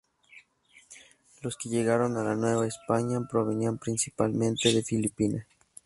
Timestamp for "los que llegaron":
1.43-2.17